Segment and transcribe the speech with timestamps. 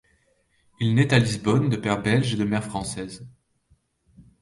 [0.79, 3.23] Il naît à Lisbonne de père belge et de mère française.